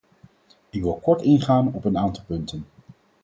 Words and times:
Ik 0.69 0.81
wil 0.81 0.99
kort 1.01 1.21
ingaan 1.21 1.73
op 1.73 1.85
een 1.85 1.97
aantal 1.97 2.23
punten. 2.27 2.65